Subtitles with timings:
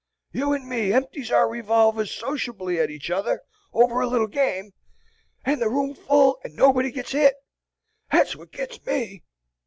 [0.31, 4.71] You and me empties our revolvers sociably at each other over a little game,
[5.45, 7.35] and the room full and nobody gets hit!
[8.11, 9.21] That's what gets me."